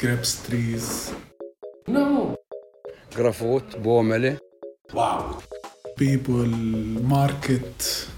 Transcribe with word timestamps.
grapes 0.00 0.42
trees. 0.46 1.12
No. 1.86 2.36
Grafot, 3.14 3.64
Bomele. 3.82 4.38
Wow. 4.92 5.42
People, 5.96 6.46
market, 7.14 8.08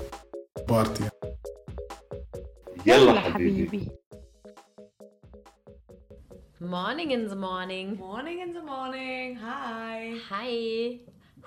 party. 0.66 1.04
يلا 2.86 3.20
حبيبي. 3.20 3.88
Morning 6.60 7.10
in 7.12 7.28
the 7.28 7.36
morning. 7.36 7.96
Morning 7.96 8.40
in 8.40 8.52
the 8.52 8.60
morning. 8.62 9.36
Hi. 9.36 10.14
Hi. 10.30 11.00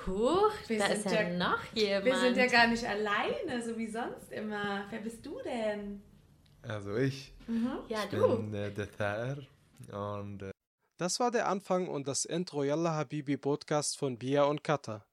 Huch, 0.08 0.54
Wir 0.68 0.80
da 0.80 0.86
sind 0.88 0.98
ist 0.98 1.12
ja, 1.12 1.22
ja- 1.22 1.38
noch 1.38 1.64
jemand. 1.76 2.06
Wir 2.06 2.16
sind 2.18 2.38
ja 2.38 2.46
gar 2.48 2.68
nicht 2.68 2.86
alleine, 2.88 3.62
so 3.62 3.78
wie 3.78 3.88
sonst 3.88 4.32
immer. 4.32 4.86
Wer 4.90 5.00
bist 5.02 5.26
du 5.26 5.38
denn? 5.44 6.02
Also 6.68 6.96
ich 6.96 7.34
ja, 7.90 8.04
ich 8.06 8.18
du. 8.18 8.38
bin 8.38 8.54
äh, 8.54 8.72
der 8.72 8.90
Thaer 8.92 9.38
und 9.93 10.43
äh, 10.43 10.51
Das 10.99 11.21
war 11.21 11.31
der 11.31 11.49
Anfang 11.49 11.89
und 11.89 12.09
das 12.09 12.25
Intro 12.25 12.65
Yalla 12.65 12.95
Habibi 12.95 13.37
Podcast 13.37 13.99
von 13.99 14.19
Bia 14.19 14.45
und 14.45 14.65
Kata. 14.65 15.07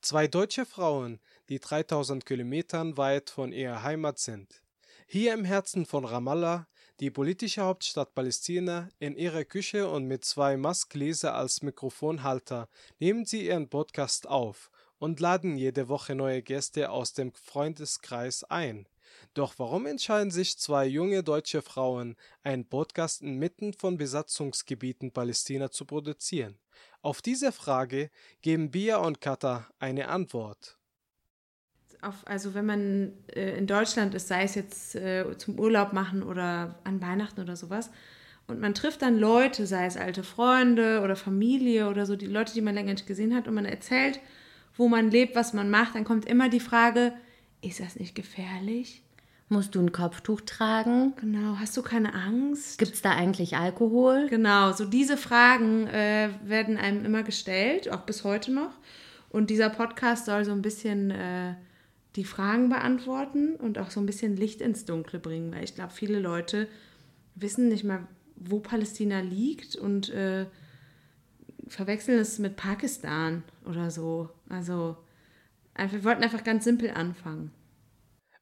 Zwei 0.00 0.26
deutsche 0.26 0.66
Frauen, 0.66 1.20
die 1.48 1.58
3000 1.58 2.24
Kilometern 2.24 2.96
weit 2.96 3.30
von 3.30 3.52
ihrer 3.52 3.82
Heimat 3.82 4.18
sind. 4.18 4.62
Hier 5.06 5.34
im 5.34 5.44
Herzen 5.44 5.86
von 5.86 6.04
Ramallah, 6.04 6.66
die 7.00 7.10
politische 7.10 7.62
Hauptstadt 7.62 8.14
Palästina, 8.14 8.88
in 8.98 9.16
ihrer 9.16 9.44
Küche 9.44 9.88
und 9.88 10.06
mit 10.06 10.24
zwei 10.24 10.56
Maskgläser 10.56 11.34
als 11.34 11.62
Mikrofonhalter 11.62 12.68
nehmen 12.98 13.24
sie 13.24 13.46
ihren 13.46 13.68
Podcast 13.68 14.26
auf 14.26 14.70
und 14.98 15.20
laden 15.20 15.56
jede 15.56 15.88
Woche 15.88 16.14
neue 16.14 16.42
Gäste 16.42 16.90
aus 16.90 17.12
dem 17.12 17.32
Freundeskreis 17.32 18.44
ein. 18.44 18.88
Doch 19.36 19.58
warum 19.58 19.84
entscheiden 19.84 20.30
sich 20.30 20.56
zwei 20.56 20.86
junge 20.86 21.22
deutsche 21.22 21.60
Frauen, 21.60 22.16
einen 22.42 22.64
Podcast 22.64 23.20
inmitten 23.20 23.74
von 23.74 23.98
Besatzungsgebieten 23.98 25.12
Palästina 25.12 25.70
zu 25.70 25.84
produzieren? 25.84 26.56
Auf 27.02 27.20
diese 27.20 27.52
Frage 27.52 28.10
geben 28.40 28.70
Bia 28.70 28.96
und 28.96 29.20
Kata 29.20 29.68
eine 29.78 30.08
Antwort. 30.08 30.78
Auf, 32.00 32.26
also 32.26 32.54
wenn 32.54 32.64
man 32.64 33.12
äh, 33.26 33.58
in 33.58 33.66
Deutschland 33.66 34.14
ist, 34.14 34.28
sei 34.28 34.44
es 34.44 34.54
jetzt 34.54 34.94
äh, 34.94 35.26
zum 35.36 35.60
Urlaub 35.60 35.92
machen 35.92 36.22
oder 36.22 36.80
an 36.84 37.02
Weihnachten 37.02 37.42
oder 37.42 37.56
sowas, 37.56 37.90
und 38.46 38.58
man 38.58 38.72
trifft 38.72 39.02
dann 39.02 39.18
Leute, 39.18 39.66
sei 39.66 39.84
es 39.84 39.98
alte 39.98 40.24
Freunde 40.24 41.02
oder 41.02 41.14
Familie 41.14 41.90
oder 41.90 42.06
so, 42.06 42.16
die 42.16 42.24
Leute, 42.24 42.54
die 42.54 42.62
man 42.62 42.74
länger 42.74 42.92
nicht 42.94 43.06
gesehen 43.06 43.34
hat, 43.34 43.48
und 43.48 43.54
man 43.54 43.66
erzählt, 43.66 44.18
wo 44.78 44.88
man 44.88 45.10
lebt, 45.10 45.36
was 45.36 45.52
man 45.52 45.68
macht, 45.68 45.94
dann 45.94 46.04
kommt 46.04 46.24
immer 46.24 46.48
die 46.48 46.60
Frage, 46.60 47.12
ist 47.60 47.80
das 47.80 47.96
nicht 47.96 48.14
gefährlich? 48.14 49.02
Musst 49.48 49.76
du 49.76 49.80
ein 49.80 49.92
Kopftuch 49.92 50.40
tragen? 50.40 51.14
Genau, 51.20 51.56
hast 51.60 51.76
du 51.76 51.82
keine 51.82 52.14
Angst? 52.14 52.78
Gibt's 52.78 53.00
da 53.00 53.12
eigentlich 53.12 53.56
Alkohol? 53.56 54.26
Genau, 54.28 54.72
so 54.72 54.84
diese 54.84 55.16
Fragen 55.16 55.86
äh, 55.86 56.30
werden 56.44 56.76
einem 56.76 57.04
immer 57.04 57.22
gestellt, 57.22 57.88
auch 57.90 58.00
bis 58.00 58.24
heute 58.24 58.52
noch. 58.52 58.72
Und 59.30 59.50
dieser 59.50 59.70
Podcast 59.70 60.26
soll 60.26 60.44
so 60.44 60.50
ein 60.50 60.62
bisschen 60.62 61.12
äh, 61.12 61.54
die 62.16 62.24
Fragen 62.24 62.70
beantworten 62.70 63.54
und 63.54 63.78
auch 63.78 63.90
so 63.90 64.00
ein 64.00 64.06
bisschen 64.06 64.36
Licht 64.36 64.60
ins 64.60 64.84
Dunkle 64.84 65.20
bringen, 65.20 65.52
weil 65.54 65.62
ich 65.62 65.76
glaube, 65.76 65.92
viele 65.92 66.18
Leute 66.18 66.66
wissen 67.36 67.68
nicht 67.68 67.84
mal, 67.84 68.06
wo 68.34 68.58
Palästina 68.58 69.20
liegt 69.20 69.76
und 69.76 70.08
äh, 70.08 70.46
verwechseln 71.68 72.18
es 72.18 72.40
mit 72.40 72.56
Pakistan 72.56 73.44
oder 73.64 73.92
so. 73.92 74.30
Also 74.48 74.96
einfach, 75.74 75.98
wir 75.98 76.04
wollten 76.04 76.24
einfach 76.24 76.42
ganz 76.42 76.64
simpel 76.64 76.90
anfangen. 76.90 77.52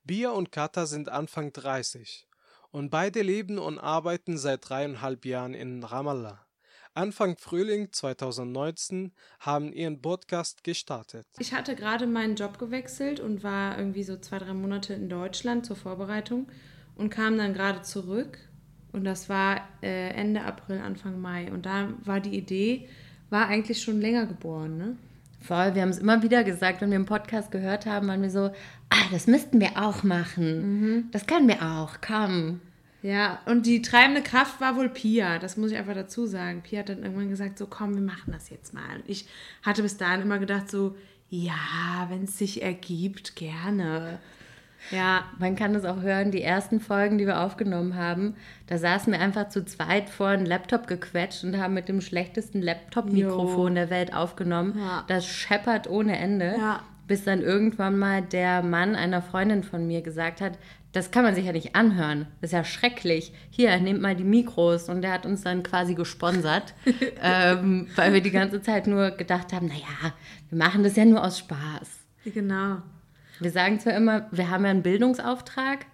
Bia 0.07 0.33
und 0.33 0.53
Kata 0.53 0.85
sind 0.85 1.09
Anfang 1.09 1.55
30 1.55 2.29
und 2.71 2.91
beide 2.91 3.23
leben 3.23 3.59
und 3.59 3.79
arbeiten 3.79 4.37
seit 4.37 4.69
dreieinhalb 4.69 5.25
Jahren 5.25 5.55
in 5.55 5.83
Ramallah. 5.83 6.45
Anfang 6.93 7.39
Frühling 7.39 7.91
2019 7.91 9.13
haben 9.41 9.73
ihren 9.73 10.03
Podcast 10.03 10.63
gestartet. 10.63 11.27
Ich 11.39 11.55
hatte 11.55 11.75
gerade 11.75 12.07
meinen 12.07 12.37
Job 12.37 12.59
gewechselt 12.59 13.19
und 13.19 13.43
war 13.43 13.79
irgendwie 13.79 14.03
so 14.03 14.19
zwei, 14.19 14.39
drei 14.39 14.53
Monate 14.53 14.93
in 14.93 15.09
Deutschland 15.09 15.65
zur 15.65 15.77
Vorbereitung 15.77 16.49
und 16.97 17.09
kam 17.09 17.39
dann 17.39 17.55
gerade 17.55 17.81
zurück. 17.81 18.39
Und 18.93 19.05
das 19.05 19.31
war 19.31 19.67
äh, 19.83 20.11
Ende 20.11 20.43
April, 20.43 20.81
Anfang 20.81 21.19
Mai. 21.19 21.51
Und 21.51 21.65
da 21.65 21.95
war 22.05 22.21
die 22.21 22.37
Idee, 22.37 22.91
war 23.31 23.47
eigentlich 23.47 23.81
schon 23.81 24.03
länger 24.03 24.27
geboren, 24.27 24.77
ne? 24.77 24.99
Voll, 25.47 25.75
wir 25.75 25.83
haben 25.83 25.91
es 25.91 25.99
immer 25.99 26.23
wieder 26.23 26.43
gesagt, 26.43 26.81
wenn 26.81 26.89
wir 26.89 26.97
im 26.97 27.05
Podcast 27.05 27.51
gehört 27.51 27.85
haben, 27.85 28.09
waren 28.09 28.23
wir 28.23 28.31
so, 28.31 28.51
ah, 28.89 29.05
das 29.13 29.27
müssten 29.27 29.61
wir 29.61 29.73
auch 29.77 30.03
machen. 30.03 31.11
Das 31.13 31.27
können 31.27 31.49
wir 31.49 31.61
auch, 31.61 31.97
komm. 32.01 32.63
Ja, 33.03 33.41
und 33.45 33.67
die 33.67 33.83
treibende 33.83 34.23
Kraft 34.23 34.63
war 34.63 34.77
wohl 34.77 34.89
Pia, 34.89 35.39
das 35.39 35.59
muss 35.59 35.71
ich 35.71 35.77
einfach 35.77 35.93
dazu 35.93 36.25
sagen. 36.25 36.63
Pia 36.63 36.79
hat 36.79 36.89
dann 36.89 37.03
irgendwann 37.03 37.29
gesagt, 37.29 37.59
so 37.59 37.67
komm, 37.67 37.95
wir 37.95 38.01
machen 38.01 38.33
das 38.33 38.49
jetzt 38.49 38.73
mal. 38.73 38.97
Und 38.97 39.05
ich 39.07 39.27
hatte 39.63 39.83
bis 39.83 39.99
dahin 39.99 40.23
immer 40.23 40.39
gedacht, 40.39 40.71
so, 40.71 40.97
ja, 41.29 42.07
wenn 42.09 42.25
es 42.25 42.39
sich 42.39 42.63
ergibt, 42.63 43.37
gerne. 43.37 44.21
Ja, 44.91 45.25
Man 45.39 45.57
kann 45.57 45.75
es 45.75 45.85
auch 45.85 46.03
hören, 46.03 46.31
die 46.31 46.43
ersten 46.43 46.81
Folgen, 46.81 47.19
die 47.19 47.27
wir 47.27 47.41
aufgenommen 47.41 47.97
haben, 47.97 48.37
da 48.67 48.79
saßen 48.79 49.13
wir 49.13 49.21
einfach 49.21 49.49
zu 49.49 49.65
zweit 49.65 50.11
vor 50.11 50.29
einen 50.29 50.47
Laptop 50.47 50.87
gequetscht 50.87 51.45
und 51.45 51.59
haben 51.59 51.75
mit 51.75 51.89
dem 51.89 52.01
schlechtesten 52.01 52.63
Laptop-Mikrofon 52.63 53.75
der 53.75 53.91
Welt 53.91 54.15
aufgenommen. 54.15 54.79
Ja. 54.79 55.05
Das 55.09 55.27
scheppert 55.27 55.89
ohne 55.89 56.19
Ende. 56.19 56.55
Ja. 56.59 56.81
Bis 57.07 57.25
dann 57.25 57.43
irgendwann 57.43 57.99
mal 57.99 58.23
der 58.23 58.63
Mann 58.63 58.95
einer 58.95 59.21
Freundin 59.21 59.63
von 59.63 59.87
mir 59.87 60.01
gesagt 60.01 60.41
hat, 60.41 60.59
das 60.93 61.11
kann 61.11 61.25
man 61.25 61.35
sich 61.35 61.45
ja 61.45 61.53
nicht 61.53 61.75
anhören. 61.75 62.27
Das 62.41 62.49
ist 62.51 62.53
ja 62.53 62.65
schrecklich. 62.65 63.33
Hier, 63.51 63.77
nehmt 63.79 64.01
mal 64.01 64.15
die 64.15 64.25
Mikros. 64.25 64.89
Und 64.89 65.03
der 65.03 65.13
hat 65.13 65.27
uns 65.27 65.43
dann 65.43 65.65
quasi 65.65 65.95
gesponsert, 65.95 66.73
ähm, 67.23 67.89
weil 67.97 68.13
wir 68.15 68.21
die 68.21 68.31
ganze 68.31 68.63
Zeit 68.63 68.87
nur 68.87 69.11
gedacht 69.11 69.53
haben, 69.53 69.67
naja, 69.67 70.15
wir 70.49 70.59
machen 70.59 70.85
das 70.85 70.97
ja 70.97 71.05
nur 71.05 71.23
aus 71.23 71.41
Spaß. 71.41 72.07
genau. 72.33 72.79
Wir 73.41 73.51
sagen 73.51 73.81
zwar 73.81 73.95
immer, 73.95 74.29
wir 74.31 74.51
haben 74.51 74.65
ja 74.65 74.71
einen 74.71 74.83
Bildungsauftrag, 74.83 75.87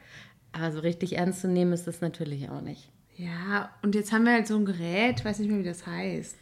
aber 0.52 0.72
so 0.72 0.80
richtig 0.80 1.16
ernst 1.16 1.40
zu 1.40 1.48
nehmen 1.48 1.72
ist 1.72 1.86
das 1.86 2.00
natürlich 2.00 2.48
auch 2.50 2.60
nicht. 2.60 2.90
Ja, 3.16 3.70
und 3.82 3.94
jetzt 3.94 4.12
haben 4.12 4.24
wir 4.24 4.32
halt 4.32 4.46
so 4.46 4.56
ein 4.56 4.64
Gerät, 4.64 5.24
weiß 5.24 5.38
nicht 5.40 5.50
mehr, 5.50 5.60
wie 5.60 5.64
das 5.64 5.86
heißt. 5.86 6.36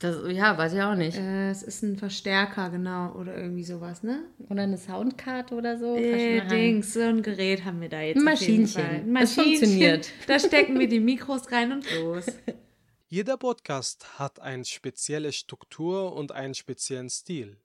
Das, 0.00 0.16
ja, 0.32 0.58
weiß 0.58 0.72
ich 0.74 0.82
auch 0.82 0.96
nicht. 0.96 1.16
Äh, 1.16 1.50
es 1.50 1.62
ist 1.62 1.82
ein 1.82 1.96
Verstärker, 1.96 2.68
genau, 2.70 3.12
oder 3.12 3.36
irgendwie 3.36 3.64
sowas, 3.64 4.02
ne? 4.02 4.24
Oder 4.50 4.64
eine 4.64 4.76
Soundkarte 4.76 5.54
oder 5.54 5.78
so. 5.78 5.96
Äh, 5.96 6.46
Dings, 6.48 6.94
so 6.94 7.00
ein 7.00 7.22
Gerät 7.22 7.64
haben 7.64 7.80
wir 7.80 7.88
da 7.88 8.00
jetzt. 8.00 8.20
Ein 8.20 8.28
auf 8.28 8.40
jeden 8.40 8.62
Maschinchen. 8.62 8.82
Fall. 8.82 8.94
Ein 8.96 9.16
Es 9.16 9.36
Maschinchen. 9.36 9.58
funktioniert. 9.58 10.10
Da 10.26 10.38
stecken 10.38 10.78
wir 10.78 10.88
die 10.88 11.00
Mikros 11.00 11.50
rein 11.52 11.72
und 11.72 11.86
los. 12.00 12.26
Jeder 13.08 13.36
Podcast 13.36 14.18
hat 14.18 14.40
eine 14.40 14.64
spezielle 14.64 15.32
Struktur 15.32 16.14
und 16.14 16.32
einen 16.32 16.54
speziellen 16.54 17.08
Stil. 17.08 17.56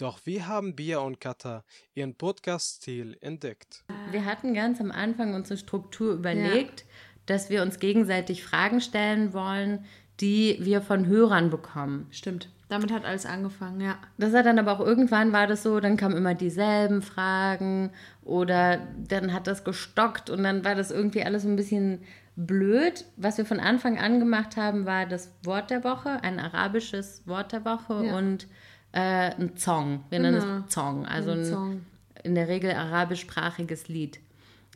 Doch 0.00 0.20
wie 0.24 0.42
haben 0.42 0.74
Bia 0.76 1.00
und 1.00 1.20
Kata 1.20 1.62
ihren 1.94 2.14
Podcast-Stil 2.14 3.18
entdeckt? 3.20 3.84
Wir 4.10 4.24
hatten 4.24 4.54
ganz 4.54 4.80
am 4.80 4.90
Anfang 4.90 5.34
unsere 5.34 5.58
Struktur 5.58 6.14
überlegt, 6.14 6.86
dass 7.26 7.50
wir 7.50 7.60
uns 7.60 7.78
gegenseitig 7.78 8.42
Fragen 8.42 8.80
stellen 8.80 9.34
wollen, 9.34 9.84
die 10.20 10.56
wir 10.60 10.80
von 10.80 11.06
Hörern 11.06 11.50
bekommen. 11.50 12.06
Stimmt. 12.12 12.48
Damit 12.70 12.90
hat 12.90 13.04
alles 13.04 13.26
angefangen, 13.26 13.82
ja. 13.82 13.98
Das 14.16 14.32
hat 14.32 14.46
dann 14.46 14.58
aber 14.58 14.72
auch 14.72 14.80
irgendwann 14.80 15.34
war 15.34 15.46
das 15.46 15.62
so, 15.62 15.80
dann 15.80 15.98
kamen 15.98 16.16
immer 16.16 16.34
dieselben 16.34 17.02
Fragen 17.02 17.90
oder 18.22 18.78
dann 19.06 19.34
hat 19.34 19.46
das 19.48 19.64
gestockt 19.64 20.30
und 20.30 20.44
dann 20.44 20.64
war 20.64 20.76
das 20.76 20.90
irgendwie 20.90 21.24
alles 21.24 21.42
so 21.42 21.48
ein 21.50 21.56
bisschen 21.56 22.00
blöd. 22.36 23.04
Was 23.16 23.36
wir 23.36 23.44
von 23.44 23.60
Anfang 23.60 23.98
an 23.98 24.18
gemacht 24.18 24.56
haben, 24.56 24.86
war 24.86 25.04
das 25.04 25.34
Wort 25.44 25.68
der 25.68 25.84
Woche, 25.84 26.22
ein 26.22 26.40
arabisches 26.40 27.26
Wort 27.26 27.52
der 27.52 27.66
Woche 27.66 28.06
Ja. 28.06 28.16
und 28.16 28.46
äh, 28.92 29.30
ein 29.34 29.52
Song. 29.56 30.04
Wir 30.10 30.20
nennen 30.20 30.40
Genau. 30.40 30.64
es 30.66 30.74
Song, 30.74 31.06
also 31.06 31.30
Ein 31.32 31.44
ein, 31.44 31.86
in 32.24 32.34
der 32.34 32.48
Regel 32.48 32.72
arabischsprachiges 32.72 33.88
Lied. 33.88 34.20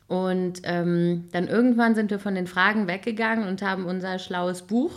Und 0.07 0.61
ähm, 0.65 1.29
dann 1.33 1.49
irgendwann 1.49 1.95
sind 1.95 2.11
wir 2.11 2.19
von 2.19 2.35
den 2.35 2.47
Fragen 2.47 2.87
weggegangen 2.89 3.49
und 3.49 3.63
haben 3.63 3.87
unser 3.87 4.19
schlaues 4.19 4.63
Buch 4.63 4.93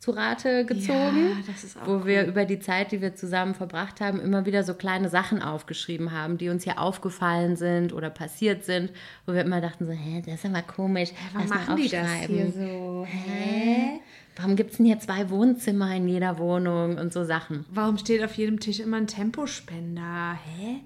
zu 0.00 0.12
Rate 0.12 0.64
gezogen, 0.64 1.44
Ja, 1.46 1.86
wo 1.86 2.06
wir 2.06 2.22
cool. 2.22 2.28
über 2.30 2.44
die 2.46 2.58
Zeit, 2.58 2.90
die 2.90 3.02
wir 3.02 3.14
zusammen 3.14 3.54
verbracht 3.54 4.00
haben, 4.00 4.18
immer 4.18 4.46
wieder 4.46 4.62
so 4.64 4.72
kleine 4.74 5.10
Sachen 5.10 5.42
aufgeschrieben 5.42 6.10
haben, 6.10 6.38
die 6.38 6.48
uns 6.48 6.64
hier 6.64 6.80
aufgefallen 6.80 7.54
sind 7.56 7.92
oder 7.92 8.08
passiert 8.08 8.64
sind, 8.64 8.92
wo 9.26 9.34
wir 9.34 9.42
immer 9.42 9.60
dachten 9.60 9.84
so, 9.86 9.92
hä, 9.92 10.22
das 10.24 10.36
ist 10.36 10.46
aber 10.46 10.62
komisch, 10.62 11.10
lass 11.34 11.48
mal 11.48 11.58
machen 11.58 11.76
die 11.76 11.88
das 11.90 12.08
hier 12.26 12.50
so? 12.50 13.06
Hä? 13.06 13.79
Warum 14.40 14.56
gibt 14.56 14.70
es 14.70 14.76
denn 14.78 14.86
hier 14.86 14.98
zwei 14.98 15.28
Wohnzimmer 15.28 15.94
in 15.94 16.08
jeder 16.08 16.38
Wohnung 16.38 16.96
und 16.96 17.12
so 17.12 17.24
Sachen? 17.24 17.66
Warum 17.70 17.98
steht 17.98 18.24
auf 18.24 18.34
jedem 18.34 18.58
Tisch 18.58 18.80
immer 18.80 18.96
ein 18.96 19.06
Tempospender? 19.06 20.32
Hä? 20.32 20.76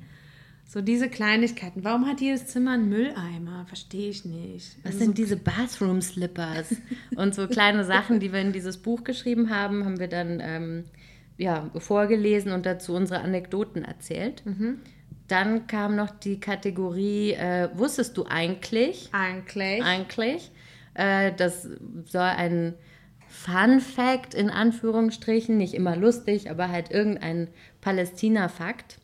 So 0.67 0.81
diese 0.81 1.09
Kleinigkeiten. 1.09 1.85
Warum 1.85 2.05
hat 2.05 2.21
jedes 2.21 2.49
Zimmer 2.49 2.73
einen 2.73 2.89
Mülleimer? 2.89 3.65
Verstehe 3.69 4.11
ich 4.11 4.25
nicht. 4.25 4.77
Was 4.83 4.87
Also 4.95 4.99
sind 5.05 5.19
diese 5.19 5.37
Bathroom 5.37 6.03
Slippers? 6.03 6.75
und 7.17 7.33
so 7.33 7.47
kleine 7.47 7.85
Sachen, 7.85 8.19
die 8.19 8.33
wir 8.33 8.41
in 8.41 8.53
dieses 8.53 8.79
Buch 8.79 9.05
geschrieben 9.05 9.51
haben, 9.51 9.85
haben 9.85 10.01
wir 10.01 10.09
dann 10.09 10.41
ähm, 10.43 10.85
ja, 11.37 11.71
vorgelesen 11.77 12.51
und 12.51 12.67
dazu 12.67 12.95
unsere 12.95 13.21
Anekdoten 13.21 13.85
erzählt. 13.85 14.43
Dann 15.29 15.69
kam 15.69 15.95
noch 15.95 16.11
die 16.11 16.41
Kategorie, 16.41 17.35
äh, 17.35 17.69
wusstest 17.75 18.17
du 18.17 18.27
eigentlich? 18.27 19.11
Eigentlich. 19.13 19.85
Eigentlich. 19.85 20.51
Äh, 20.95 21.33
das 21.37 21.69
soll 22.05 22.21
ein 22.21 22.75
Fun 23.35 23.81
Fact 23.81 24.33
in 24.33 24.49
Anführungsstrichen, 24.49 25.57
nicht 25.57 25.75
immer 25.75 25.97
lustig, 25.97 26.51
aber 26.51 26.69
halt 26.69 26.91
irgendein 26.91 27.49
Palästina-Fakt, 27.81 28.99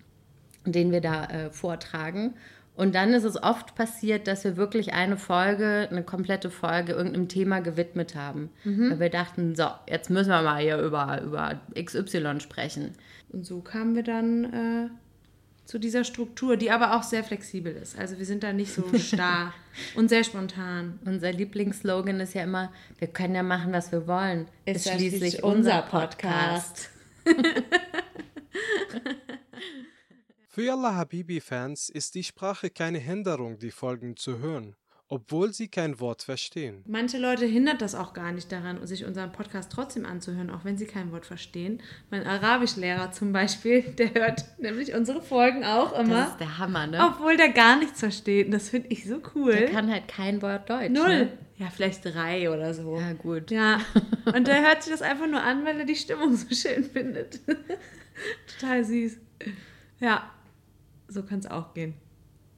den 0.65 0.93
wir 0.93 1.00
da 1.00 1.25
äh, 1.25 1.50
vortragen. 1.50 2.35
Und 2.77 2.94
dann 2.94 3.12
ist 3.12 3.25
es 3.25 3.43
oft 3.43 3.75
passiert, 3.75 4.29
dass 4.29 4.44
wir 4.44 4.56
wirklich 4.56 4.94
eine 4.94 5.17
Folge, 5.17 5.88
eine 5.91 6.05
komplette 6.05 6.49
Folge 6.49 6.93
irgendeinem 6.93 7.29
Thema 7.29 7.61
gewidmet 7.61 8.15
haben. 8.15 8.50
Mhm. 8.65 8.93
Weil 8.93 9.00
wir 9.00 9.11
dachten, 9.11 9.55
so, 9.56 9.67
jetzt 9.88 10.09
müssen 10.09 10.31
wir 10.31 10.43
mal 10.43 10.62
hier 10.62 10.79
über, 10.79 11.21
über 11.21 11.61
XY 11.75 12.41
sprechen. 12.41 12.93
Und 13.31 13.44
so 13.44 13.61
kamen 13.61 13.97
wir 13.97 14.05
dann 14.05 14.44
äh, 14.44 14.88
zu 15.70 15.78
dieser 15.78 16.02
Struktur, 16.02 16.56
die 16.56 16.72
aber 16.72 16.96
auch 16.96 17.05
sehr 17.05 17.22
flexibel 17.22 17.72
ist. 17.72 17.96
Also 17.96 18.19
wir 18.19 18.26
sind 18.26 18.43
da 18.43 18.52
nicht 18.52 18.75
so 18.75 18.82
starr 18.99 19.55
und 19.94 20.08
sehr 20.08 20.25
spontan. 20.25 20.99
Unser 21.05 21.31
Lieblingsslogan 21.31 22.19
ist 22.19 22.34
ja 22.34 22.43
immer, 22.43 22.72
wir 22.99 23.06
können 23.06 23.37
ja 23.37 23.44
machen, 23.44 23.72
was 23.72 23.93
wir 23.93 24.08
wollen. 24.08 24.49
Ist 24.64 24.87
ja 24.87 24.94
schließlich 24.94 25.44
unser 25.44 25.82
Podcast. 25.82 26.90
Für 30.49 30.62
Yalla 30.64 30.96
Habibi-Fans 30.96 31.88
ist 31.88 32.17
die 32.17 32.25
Sprache 32.25 32.70
keine 32.70 32.99
Hinderung, 32.99 33.61
die 33.61 33.70
Folgen 33.70 34.17
zu 34.17 34.40
hören, 34.40 34.75
obwohl 35.10 35.52
sie 35.52 35.66
kein 35.66 35.98
Wort 35.98 36.22
verstehen. 36.22 36.84
Manche 36.86 37.18
Leute 37.18 37.44
hindert 37.44 37.82
das 37.82 37.96
auch 37.96 38.12
gar 38.12 38.30
nicht 38.30 38.50
daran, 38.52 38.86
sich 38.86 39.04
unseren 39.04 39.32
Podcast 39.32 39.72
trotzdem 39.72 40.06
anzuhören, 40.06 40.50
auch 40.50 40.64
wenn 40.64 40.78
sie 40.78 40.86
kein 40.86 41.10
Wort 41.10 41.26
verstehen. 41.26 41.82
Mein 42.10 42.24
Arabischlehrer 42.24 43.10
zum 43.10 43.32
Beispiel, 43.32 43.82
der 43.98 44.14
hört 44.14 44.44
nämlich 44.58 44.94
unsere 44.94 45.20
Folgen 45.20 45.64
auch 45.64 45.90
Das 45.90 46.06
immer, 46.06 46.28
ist 46.28 46.38
der 46.38 46.58
Hammer, 46.58 46.86
ne? 46.86 47.04
obwohl 47.04 47.36
der 47.36 47.48
gar 47.48 47.76
nichts 47.76 47.98
versteht. 47.98 48.46
Und 48.46 48.52
das 48.52 48.68
finde 48.68 48.88
ich 48.90 49.04
so 49.04 49.20
cool. 49.34 49.52
Der 49.52 49.70
kann 49.70 49.90
halt 49.90 50.06
kein 50.06 50.40
Wort 50.42 50.70
Deutsch. 50.70 50.90
Null. 50.90 51.08
Ne? 51.08 51.38
Ja, 51.56 51.66
vielleicht 51.70 52.04
drei 52.04 52.48
oder 52.48 52.72
so. 52.72 52.96
Ja, 52.96 53.12
gut. 53.12 53.50
Ja, 53.50 53.80
und 54.32 54.46
der 54.46 54.62
hört 54.66 54.84
sich 54.84 54.92
das 54.92 55.02
einfach 55.02 55.26
nur 55.26 55.42
an, 55.42 55.64
weil 55.64 55.80
er 55.80 55.86
die 55.86 55.96
Stimmung 55.96 56.36
so 56.36 56.54
schön 56.54 56.84
findet. 56.84 57.40
Total 58.46 58.84
süß. 58.84 59.18
Ja, 59.98 60.30
so 61.08 61.24
kann 61.24 61.40
es 61.40 61.46
auch 61.46 61.74
gehen. 61.74 61.94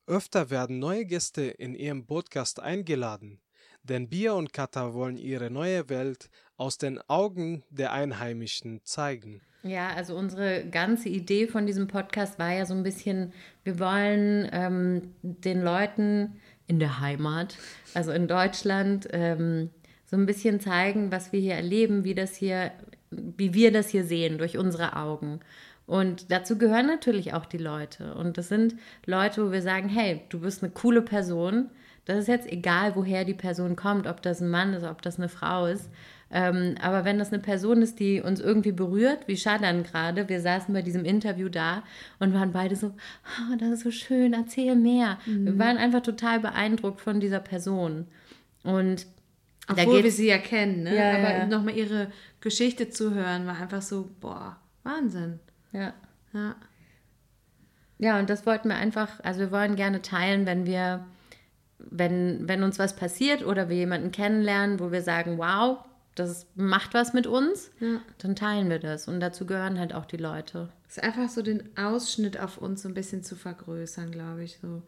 Öfter 0.06 0.50
werden 0.50 0.80
neue 0.80 1.06
Gäste 1.06 1.42
in 1.42 1.74
ihrem 1.74 2.06
Podcast 2.06 2.58
eingeladen, 2.58 3.40
denn 3.84 4.08
Bia 4.08 4.32
und 4.32 4.52
Kata 4.52 4.94
wollen 4.94 5.16
ihre 5.16 5.48
neue 5.48 5.88
Welt 5.88 6.28
aus 6.56 6.76
den 6.76 7.00
Augen 7.08 7.62
der 7.70 7.92
Einheimischen 7.92 8.80
zeigen. 8.82 9.42
Ja, 9.62 9.90
also 9.90 10.16
unsere 10.16 10.68
ganze 10.68 11.08
Idee 11.08 11.46
von 11.46 11.66
diesem 11.66 11.86
Podcast 11.86 12.40
war 12.40 12.52
ja 12.52 12.66
so 12.66 12.74
ein 12.74 12.82
bisschen, 12.82 13.32
wir 13.62 13.78
wollen 13.78 14.48
ähm, 14.52 15.14
den 15.22 15.62
Leuten 15.62 16.40
in 16.66 16.80
der 16.80 16.98
Heimat, 16.98 17.56
also 17.94 18.10
in 18.10 18.26
Deutschland, 18.26 19.06
ähm, 19.12 19.70
so 20.04 20.16
ein 20.16 20.26
bisschen 20.26 20.58
zeigen, 20.58 21.12
was 21.12 21.32
wir 21.32 21.38
hier 21.38 21.54
erleben, 21.54 22.02
wie 22.02 22.16
das 22.16 22.34
hier, 22.34 22.72
wie 23.10 23.54
wir 23.54 23.70
das 23.70 23.88
hier 23.88 24.04
sehen 24.04 24.38
durch 24.38 24.58
unsere 24.58 24.96
Augen. 24.96 25.38
Und 25.92 26.30
dazu 26.30 26.56
gehören 26.56 26.86
natürlich 26.86 27.34
auch 27.34 27.44
die 27.44 27.58
Leute. 27.58 28.14
Und 28.14 28.38
das 28.38 28.48
sind 28.48 28.76
Leute, 29.04 29.46
wo 29.46 29.52
wir 29.52 29.60
sagen, 29.60 29.90
hey, 29.90 30.22
du 30.30 30.40
bist 30.40 30.62
eine 30.62 30.72
coole 30.72 31.02
Person. 31.02 31.68
Das 32.06 32.16
ist 32.16 32.28
jetzt 32.28 32.50
egal, 32.50 32.96
woher 32.96 33.26
die 33.26 33.34
Person 33.34 33.76
kommt, 33.76 34.06
ob 34.06 34.22
das 34.22 34.40
ein 34.40 34.48
Mann 34.48 34.72
ist, 34.72 34.84
ob 34.84 35.02
das 35.02 35.18
eine 35.18 35.28
Frau 35.28 35.66
ist. 35.66 35.90
Ähm, 36.30 36.76
aber 36.80 37.04
wenn 37.04 37.18
das 37.18 37.30
eine 37.30 37.42
Person 37.42 37.82
ist, 37.82 38.00
die 38.00 38.22
uns 38.22 38.40
irgendwie 38.40 38.72
berührt, 38.72 39.28
wie 39.28 39.36
Shadan 39.36 39.82
gerade, 39.82 40.30
wir 40.30 40.40
saßen 40.40 40.72
bei 40.72 40.80
diesem 40.80 41.04
Interview 41.04 41.50
da 41.50 41.82
und 42.18 42.32
waren 42.32 42.52
beide 42.52 42.74
so, 42.74 42.86
oh, 42.86 43.56
das 43.58 43.68
ist 43.68 43.82
so 43.82 43.90
schön, 43.90 44.32
erzähl 44.32 44.74
mehr. 44.76 45.18
Wir 45.26 45.58
waren 45.58 45.76
einfach 45.76 46.00
total 46.00 46.40
beeindruckt 46.40 47.02
von 47.02 47.20
dieser 47.20 47.40
Person. 47.40 48.06
Und 48.62 49.06
da 49.68 49.82
Obwohl 49.82 50.04
wir 50.04 50.10
sie 50.10 50.28
ja 50.28 50.38
kennen, 50.38 50.84
ne? 50.84 50.96
Ja, 50.96 51.18
aber 51.18 51.38
ja. 51.40 51.46
nochmal 51.46 51.76
ihre 51.76 52.10
Geschichte 52.40 52.88
zu 52.88 53.12
hören, 53.12 53.46
war 53.46 53.60
einfach 53.60 53.82
so, 53.82 54.08
boah, 54.22 54.56
Wahnsinn. 54.84 55.38
Ja. 55.72 55.92
Ja. 56.32 56.56
Ja, 57.98 58.18
und 58.18 58.28
das 58.30 58.46
wollten 58.46 58.68
wir 58.68 58.76
einfach, 58.76 59.20
also 59.22 59.40
wir 59.40 59.52
wollen 59.52 59.76
gerne 59.76 60.02
teilen, 60.02 60.44
wenn 60.44 60.66
wir, 60.66 61.04
wenn, 61.78 62.48
wenn 62.48 62.62
uns 62.64 62.78
was 62.78 62.96
passiert 62.96 63.44
oder 63.44 63.68
wir 63.68 63.76
jemanden 63.76 64.10
kennenlernen, 64.10 64.80
wo 64.80 64.90
wir 64.90 65.02
sagen, 65.02 65.38
wow, 65.38 65.78
das 66.14 66.46
macht 66.56 66.94
was 66.94 67.12
mit 67.12 67.26
uns, 67.26 67.70
Ja. 67.80 68.00
dann 68.18 68.34
teilen 68.36 68.68
wir 68.70 68.78
das. 68.80 69.06
Und 69.08 69.20
dazu 69.20 69.46
gehören 69.46 69.78
halt 69.78 69.94
auch 69.94 70.04
die 70.04 70.16
Leute. 70.16 70.68
Es 70.88 70.96
ist 70.96 71.04
einfach 71.04 71.28
so 71.28 71.42
den 71.42 71.76
Ausschnitt 71.76 72.38
auf 72.40 72.58
uns 72.58 72.82
so 72.82 72.88
ein 72.88 72.94
bisschen 72.94 73.22
zu 73.22 73.36
vergrößern, 73.36 74.10
glaube 74.10 74.42
ich. 74.44 74.58
So 74.60 74.82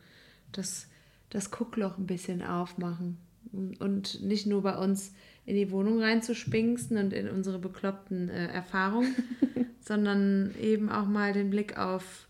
das, 0.52 0.88
das 1.30 1.50
Guckloch 1.50 1.96
ein 1.98 2.06
bisschen 2.06 2.42
aufmachen. 2.42 3.18
Und- 3.52 4.22
nicht 4.22 4.46
nur 4.46 4.62
bei 4.62 4.76
uns 4.76 5.12
in 5.46 5.56
die 5.56 5.70
Wohnung 5.70 6.00
reinzuspinksten 6.00 6.96
und 6.96 7.12
in 7.12 7.28
unsere 7.28 7.58
bekloppten 7.58 8.28
äh, 8.30 8.46
Erfahrungen, 8.48 9.14
sondern 9.80 10.54
eben 10.60 10.88
auch 10.88 11.06
mal 11.06 11.32
den 11.32 11.50
Blick 11.50 11.78
auf 11.78 12.28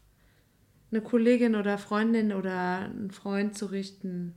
eine 0.90 1.00
Kollegin 1.00 1.54
oder 1.54 1.78
Freundin 1.78 2.32
oder 2.32 2.80
einen 2.80 3.10
Freund 3.10 3.56
zu 3.56 3.66
richten. 3.66 4.34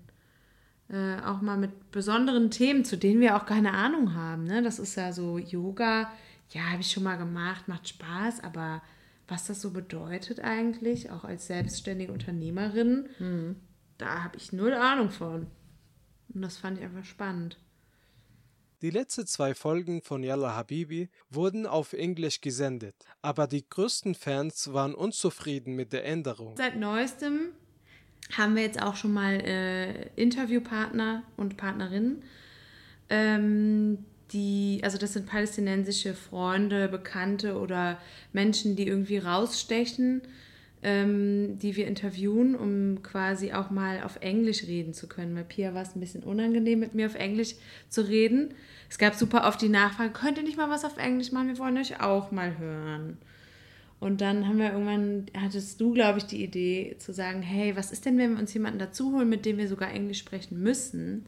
Äh, 0.89 1.19
auch 1.25 1.41
mal 1.41 1.57
mit 1.57 1.91
besonderen 1.91 2.50
Themen, 2.50 2.85
zu 2.85 2.97
denen 2.97 3.19
wir 3.19 3.35
auch 3.35 3.45
keine 3.45 3.73
Ahnung 3.73 4.13
haben. 4.15 4.45
Ne? 4.45 4.63
Das 4.63 4.80
ist 4.80 4.95
ja 4.95 5.12
so 5.12 5.38
Yoga, 5.38 6.09
ja, 6.51 6.62
habe 6.71 6.81
ich 6.81 6.91
schon 6.91 7.03
mal 7.03 7.18
gemacht, 7.18 7.68
macht 7.68 7.89
Spaß, 7.89 8.41
aber 8.44 8.81
was 9.27 9.47
das 9.47 9.62
so 9.62 9.71
bedeutet 9.71 10.39
eigentlich, 10.39 11.12
auch 11.12 11.25
als 11.25 11.47
selbstständige 11.47 12.13
Unternehmerin, 12.13 13.09
da 13.97 14.23
habe 14.23 14.38
ich 14.38 14.53
null 14.53 14.73
Ahnung 14.73 15.09
von. 15.09 15.47
Und 16.33 16.41
das 16.41 16.57
fand 16.57 16.77
ich 16.77 16.83
einfach 16.83 17.06
spannend. 17.06 17.57
Die 18.83 18.91
letzten 18.91 19.25
zwei 19.25 19.56
Folgen 19.56 20.03
von 20.03 20.21
Yalla 20.21 20.56
Habibi 20.56 21.09
wurden 21.31 21.65
auf 21.65 21.94
Englisch 21.94 22.41
gesendet, 22.41 22.95
aber 23.24 23.47
die 23.47 23.68
größten 23.68 24.13
Fans 24.13 24.71
waren 24.71 24.94
unzufrieden 24.94 25.75
mit 25.75 25.94
der 25.94 26.06
Änderung. 26.06 26.56
Seit 26.57 26.77
neuestem 26.77 27.53
haben 28.38 28.56
wir 28.56 28.62
jetzt 28.62 28.79
auch 28.79 28.95
schon 28.95 29.13
mal 29.13 29.33
äh, 29.33 30.09
Interviewpartner 30.15 31.24
und 31.38 31.57
Partnerinnen, 31.57 32.24
ähm, 33.09 34.06
die, 34.31 34.81
also 34.83 35.00
das 35.00 35.13
sind 35.13 35.25
palästinensische 35.25 36.13
Freunde, 36.13 36.88
Bekannte 36.88 37.57
oder 37.57 38.00
Menschen, 38.33 38.75
die 38.75 38.88
irgendwie 38.88 39.18
rausstechen, 39.18 40.21
ähm, 40.88 41.60
die 41.60 41.75
wir 41.75 41.86
interviewen, 41.86 42.56
um 42.56 43.04
quasi 43.04 43.51
auch 43.51 43.69
mal 43.69 44.04
auf 44.04 44.22
Englisch 44.22 44.63
reden 44.63 44.94
zu 44.94 45.07
können. 45.07 45.36
Weil 45.36 45.44
Pia 45.44 45.74
war 45.74 45.81
es 45.81 45.94
ein 45.94 46.00
bisschen 46.00 46.24
unangenehm, 46.24 46.80
mit 46.80 46.94
mir 46.94 47.07
auf 47.07 47.16
Englisch 47.16 47.56
zu 47.89 48.07
reden. 48.07 48.54
Es 48.89 48.98
gab 48.98 49.13
super 49.13 49.45
oft 49.45 49.62
die 49.62 49.68
Nachfrage, 49.68 50.14
könnt 50.14 50.38
ihr 50.38 50.45
nicht 50.45 50.56
mal 50.56 50.69
was 50.69 50.85
auf 50.85 50.95
Englisch 50.97 51.33
machen? 51.33 51.50
Wir 51.50 51.57
wollen 51.57 51.78
euch 51.78 52.00
auch 52.00 52.31
mal 52.31 52.57
hören. 52.57 53.18
Und 54.00 54.21
dann 54.21 54.47
haben 54.47 54.59
wir 54.59 54.71
irgendwann, 54.71 55.26
hattest 55.35 55.81
du, 55.81 55.92
glaube 55.92 56.19
ich, 56.19 56.26
die 56.26 56.42
Idee 56.42 56.95
zu 57.00 57.11
sagen, 57.11 57.42
hey, 57.42 57.76
was 57.76 57.92
ist 57.92 58.06
denn, 58.06 58.18
wenn 58.18 58.35
wir 58.35 58.40
uns 58.40 58.54
jemanden 58.54 58.80
dazu 58.80 59.11
holen, 59.11 59.28
mit 59.28 59.45
dem 59.45 59.57
wir 59.57 59.68
sogar 59.68 59.92
Englisch 59.92 60.19
sprechen 60.19 60.64
müssen? 60.64 61.26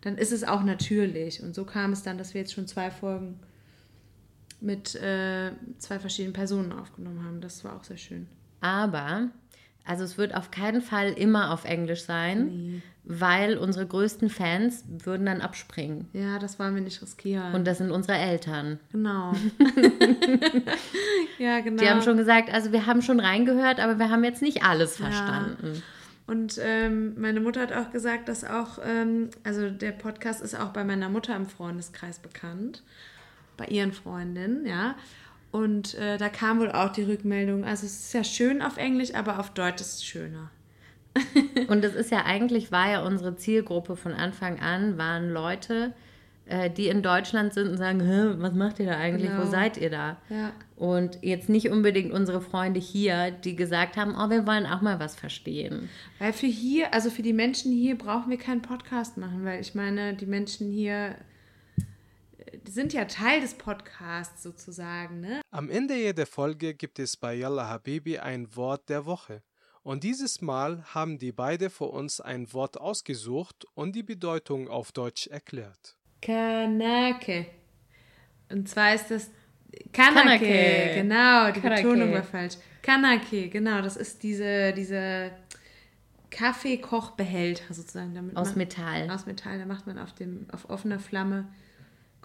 Dann 0.00 0.16
ist 0.16 0.32
es 0.32 0.44
auch 0.44 0.64
natürlich. 0.64 1.42
Und 1.42 1.54
so 1.54 1.64
kam 1.64 1.92
es 1.92 2.02
dann, 2.04 2.16
dass 2.16 2.32
wir 2.32 2.40
jetzt 2.40 2.54
schon 2.54 2.66
zwei 2.66 2.90
Folgen 2.90 3.38
mit 4.62 4.94
äh, 4.94 5.50
zwei 5.76 5.98
verschiedenen 5.98 6.32
Personen 6.32 6.72
aufgenommen 6.72 7.22
haben. 7.22 7.42
Das 7.42 7.64
war 7.64 7.76
auch 7.76 7.84
sehr 7.84 7.98
schön. 7.98 8.28
Aber, 8.60 9.28
also 9.84 10.04
es 10.04 10.18
wird 10.18 10.34
auf 10.34 10.50
keinen 10.50 10.82
Fall 10.82 11.12
immer 11.12 11.52
auf 11.52 11.64
Englisch 11.64 12.02
sein, 12.02 12.82
weil 13.04 13.56
unsere 13.56 13.86
größten 13.86 14.28
Fans 14.28 14.84
würden 14.86 15.24
dann 15.24 15.40
abspringen. 15.40 16.08
Ja, 16.12 16.38
das 16.38 16.58
wollen 16.58 16.74
wir 16.74 16.82
nicht 16.82 17.00
riskieren. 17.00 17.54
Und 17.54 17.66
das 17.66 17.78
sind 17.78 17.90
unsere 17.90 18.18
Eltern. 18.18 18.78
genau. 18.92 19.32
ja, 21.38 21.60
genau. 21.60 21.82
Die 21.82 21.88
haben 21.88 22.02
schon 22.02 22.18
gesagt, 22.18 22.52
also 22.52 22.72
wir 22.72 22.84
haben 22.84 23.00
schon 23.00 23.18
reingehört, 23.18 23.80
aber 23.80 23.98
wir 23.98 24.10
haben 24.10 24.24
jetzt 24.24 24.42
nicht 24.42 24.62
alles 24.62 24.98
verstanden. 24.98 25.82
Und 26.26 26.60
ähm, 26.62 27.18
meine 27.18 27.40
Mutter 27.40 27.62
hat 27.62 27.72
auch 27.72 27.90
gesagt, 27.90 28.28
dass 28.28 28.44
auch, 28.44 28.78
ähm, 28.84 29.30
also 29.44 29.70
der 29.70 29.92
Podcast 29.92 30.42
ist 30.42 30.54
auch 30.54 30.74
bei 30.74 30.84
meiner 30.84 31.08
Mutter 31.08 31.34
im 31.34 31.46
Freundeskreis 31.46 32.18
bekannt, 32.18 32.82
bei 33.56 33.64
ihren 33.64 33.92
Freundinnen, 33.92 34.66
ja. 34.66 34.94
Und 35.50 35.94
äh, 35.94 36.18
da 36.18 36.28
kam 36.28 36.60
wohl 36.60 36.70
auch 36.70 36.90
die 36.92 37.04
Rückmeldung, 37.04 37.64
also 37.64 37.86
es 37.86 38.00
ist 38.06 38.12
ja 38.12 38.22
schön 38.22 38.60
auf 38.60 38.76
Englisch, 38.76 39.14
aber 39.14 39.38
auf 39.38 39.50
Deutsch 39.50 39.80
ist 39.80 39.94
es 39.96 40.04
schöner. 40.04 40.50
Und 41.68 41.82
das 41.82 41.94
ist 41.94 42.10
ja 42.10 42.24
eigentlich, 42.26 42.70
war 42.70 42.90
ja 42.90 43.02
unsere 43.02 43.34
Zielgruppe 43.36 43.96
von 43.96 44.12
Anfang 44.12 44.60
an, 44.60 44.98
waren 44.98 45.30
Leute, 45.30 45.94
äh, 46.46 46.70
die 46.70 46.88
in 46.88 47.02
Deutschland 47.02 47.54
sind 47.54 47.68
und 47.68 47.76
sagen, 47.78 48.00
was 48.38 48.52
macht 48.52 48.78
ihr 48.78 48.86
da 48.86 48.96
eigentlich, 48.98 49.30
wo 49.32 49.38
Genau. 49.38 49.50
seid 49.50 49.78
ihr 49.78 49.90
da? 49.90 50.18
Ja. 50.28 50.52
Und 50.76 51.18
jetzt 51.22 51.48
nicht 51.48 51.70
unbedingt 51.70 52.12
unsere 52.12 52.40
Freunde 52.40 52.78
hier, 52.78 53.30
die 53.30 53.56
gesagt 53.56 53.96
haben, 53.96 54.14
oh, 54.16 54.30
wir 54.30 54.46
wollen 54.46 54.66
auch 54.66 54.80
mal 54.80 55.00
was 55.00 55.16
verstehen. 55.16 55.88
Weil 56.18 56.32
für 56.32 56.46
hier, 56.46 56.94
also 56.94 57.10
für 57.10 57.22
die 57.22 57.32
Menschen 57.32 57.72
hier 57.72 57.96
brauchen 57.98 58.30
wir 58.30 58.38
keinen 58.38 58.62
Podcast 58.62 59.16
machen, 59.16 59.44
weil 59.44 59.60
ich 59.60 59.74
meine, 59.74 60.14
die 60.14 60.26
Menschen 60.26 60.70
hier 60.70 61.16
sind 62.68 62.92
ja 62.92 63.04
Teil 63.06 63.40
des 63.40 63.54
Podcasts 63.54 64.42
sozusagen, 64.42 65.20
ne? 65.20 65.40
Am 65.50 65.70
Ende 65.70 65.94
jeder 65.96 66.26
Folge 66.26 66.74
gibt 66.74 66.98
es 66.98 67.16
bei 67.16 67.34
Yalla 67.34 67.68
Habibi 67.68 68.18
ein 68.18 68.54
Wort 68.56 68.88
der 68.88 69.06
Woche. 69.06 69.42
Und 69.82 70.04
dieses 70.04 70.40
Mal 70.42 70.84
haben 70.94 71.18
die 71.18 71.32
beide 71.32 71.70
für 71.70 71.86
uns 71.86 72.20
ein 72.20 72.52
Wort 72.52 72.78
ausgesucht 72.80 73.64
und 73.74 73.94
die 73.96 74.02
Bedeutung 74.02 74.68
auf 74.68 74.92
Deutsch 74.92 75.26
erklärt. 75.28 75.96
Kanake. 76.20 77.46
Und 78.50 78.68
zwar 78.68 78.94
ist 78.94 79.10
das 79.10 79.30
Kanake. 79.92 80.44
Kanake. 80.44 80.94
Genau, 80.94 81.50
die 81.52 81.60
Kanake. 81.60 81.82
Betonung 81.82 82.12
war 82.12 82.22
falsch. 82.22 82.54
Kanake, 82.82 83.48
genau. 83.48 83.80
Das 83.82 83.96
ist 83.96 84.22
diese, 84.22 84.72
diese 84.72 85.30
Kaffeekochbehälter 86.30 87.72
sozusagen. 87.74 88.14
Damit 88.14 88.36
Aus 88.36 88.48
macht- 88.48 88.56
Metall. 88.56 89.10
Aus 89.10 89.26
Metall. 89.26 89.58
Da 89.58 89.66
macht 89.66 89.86
man 89.86 89.98
auf, 89.98 90.12
dem, 90.14 90.46
auf 90.52 90.68
offener 90.70 90.98
Flamme, 90.98 91.48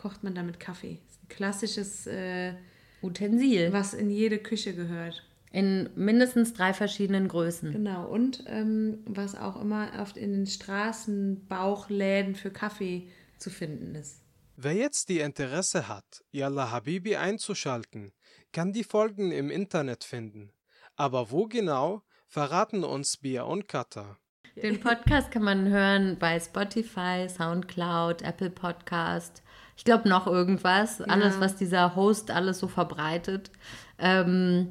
kocht 0.04 0.22
man 0.22 0.36
damit 0.36 0.60
Kaffee. 0.60 1.00
Das 1.08 1.16
ist 1.16 1.24
ein 1.24 1.30
klassisches, 1.30 2.08
äh, 2.08 2.56
Utensil. 3.02 3.72
was 3.72 3.94
in 3.94 4.10
jede 4.10 4.38
Küche 4.38 4.76
gehört. 4.76 5.24
In 5.50 5.90
mindestens 5.96 6.54
drei 6.54 6.74
verschiedenen 6.74 7.30
Größen. 7.30 7.72
Genau. 7.72 8.06
Und 8.08 8.44
ähm, 8.48 9.00
was 9.06 9.36
auch 9.36 9.62
immer 9.62 9.92
oft 10.02 10.18
in 10.18 10.34
den 10.34 10.46
Straßenbauchläden 10.46 12.36
für 12.36 12.52
Kaffee 12.52 13.08
zu 13.38 13.50
finden 13.50 13.96
ist. 13.96 14.20
Wer 14.58 14.74
jetzt 14.74 15.08
die 15.08 15.20
Interesse 15.20 15.88
hat, 15.88 16.24
Yalla 16.32 16.70
Habibi 16.70 17.16
einzuschalten, 17.16 18.12
kann 18.52 18.74
die 18.74 18.84
Folgen 18.84 19.32
im 19.32 19.50
Internet 19.50 20.04
finden. 20.04 20.52
Aber 20.98 21.32
wo 21.32 21.48
genau, 21.48 22.04
verraten 22.28 22.84
uns 22.84 23.16
Bia 23.16 23.44
und 23.44 23.70
Kata. 23.70 24.18
Den 24.62 24.82
Podcast 24.82 25.32
kann 25.32 25.44
man 25.44 25.70
hören 25.70 26.18
bei 26.20 26.40
Spotify, 26.40 27.28
Soundcloud, 27.30 28.22
Apple 28.22 28.50
Podcast. 28.50 29.43
Ich 29.76 29.86
glaube 29.86 30.08
noch 30.08 30.28
irgendwas. 30.28 31.02
Alles, 31.02 31.40
was 31.40 31.56
dieser 31.56 31.96
Host 31.96 32.32
alles 32.32 32.60
so 32.60 32.68
verbreitet. 32.68 33.52
Ähm, 33.98 34.68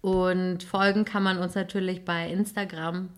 und 0.00 0.62
folgen 0.62 1.04
kann 1.04 1.22
man 1.22 1.38
uns 1.38 1.54
natürlich 1.54 2.04
bei 2.04 2.28
Instagram, 2.30 3.08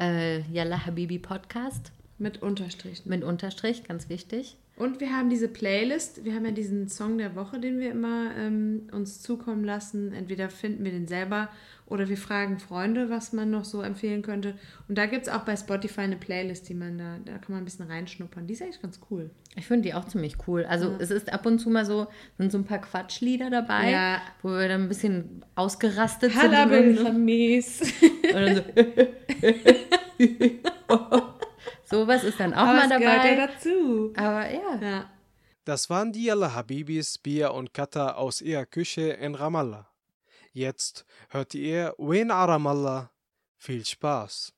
äh, 0.00 0.40
Yalla 0.50 0.86
Habibi 0.86 1.18
Podcast 1.18 1.92
Mit 2.18 2.42
Unterstrichen. 2.42 3.08
mit 3.08 3.22
Unterstrich, 3.24 3.84
ganz 3.84 4.08
wichtig. 4.08 4.56
Und 4.80 4.98
wir 4.98 5.12
haben 5.14 5.28
diese 5.28 5.46
Playlist. 5.48 6.24
Wir 6.24 6.34
haben 6.34 6.46
ja 6.46 6.52
diesen 6.52 6.88
Song 6.88 7.18
der 7.18 7.36
Woche, 7.36 7.60
den 7.60 7.78
wir 7.80 7.90
immer 7.90 8.34
ähm, 8.34 8.88
uns 8.92 9.20
zukommen 9.20 9.62
lassen. 9.62 10.14
Entweder 10.14 10.48
finden 10.48 10.82
wir 10.84 10.90
den 10.90 11.06
selber 11.06 11.50
oder 11.84 12.08
wir 12.08 12.16
fragen 12.16 12.58
Freunde, 12.58 13.10
was 13.10 13.34
man 13.34 13.50
noch 13.50 13.66
so 13.66 13.82
empfehlen 13.82 14.22
könnte. 14.22 14.54
Und 14.88 14.96
da 14.96 15.04
gibt 15.04 15.26
es 15.26 15.28
auch 15.32 15.42
bei 15.42 15.54
Spotify 15.54 16.00
eine 16.00 16.16
Playlist, 16.16 16.66
die 16.70 16.74
man 16.74 16.96
da, 16.96 17.18
da 17.26 17.32
kann 17.32 17.48
man 17.52 17.58
ein 17.58 17.64
bisschen 17.66 17.88
reinschnuppern. 17.88 18.46
Die 18.46 18.54
ist 18.54 18.62
eigentlich 18.62 18.80
ganz 18.80 19.00
cool. 19.10 19.28
Ich 19.54 19.66
finde 19.66 19.88
die 19.88 19.92
auch 19.92 20.06
ziemlich 20.06 20.36
cool. 20.48 20.64
Also 20.64 20.96
es 20.98 21.10
ist 21.10 21.30
ab 21.30 21.44
und 21.44 21.58
zu 21.58 21.68
mal 21.68 21.84
so, 21.84 22.06
sind 22.38 22.50
so 22.50 22.56
ein 22.56 22.64
paar 22.64 22.80
Quatschlieder 22.80 23.50
dabei, 23.50 23.90
Ja. 23.90 24.22
wo 24.42 24.48
wir 24.48 24.66
dann 24.66 24.84
ein 24.84 24.88
bisschen 24.88 25.44
ausgerastet 25.56 26.32
sind. 26.32 26.42
Halabel 26.42 26.96
und, 26.96 27.06
und 27.06 27.26
dann 28.32 28.56
so 28.56 28.62
Sowas 31.90 32.22
ist 32.24 32.38
dann 32.40 32.54
auch 32.54 32.58
Aber 32.58 32.74
mal 32.74 32.90
es 32.92 32.98
gehört 32.98 33.18
dabei. 33.24 33.34
ja 33.36 33.46
dazu. 33.46 34.12
Aber 34.16 34.50
ja, 34.50 34.76
Ja. 34.80 35.10
Das 35.64 35.90
waren 35.90 36.12
die 36.12 36.24
Yalla 36.24 36.54
Habibis, 36.54 37.18
Bia 37.18 37.48
und 37.48 37.74
Kata 37.74 38.12
aus 38.14 38.40
ihrer 38.40 38.64
Küche 38.64 39.02
in 39.10 39.34
Ramallah. 39.34 39.88
Jetzt 40.52 41.04
hört 41.28 41.54
ihr 41.54 41.94
Wen 41.98 42.30
Ramallah. 42.30 43.10
Viel 43.56 43.84
Spaß. 43.84 44.52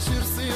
şaşırsın 0.00 0.49